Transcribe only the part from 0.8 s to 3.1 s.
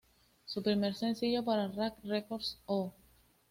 sencillo para Rak Records, "Oh!